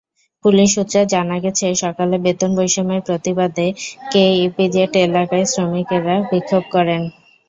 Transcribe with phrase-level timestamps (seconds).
[0.45, 3.67] Police সূত্রে জানা গেছে, সকালে বেতন-বৈষম্যের প্রতিবাদে
[4.11, 7.01] কেইপিজেড এলাকায় শ্রমিকেরা বিক্ষোভ করেন।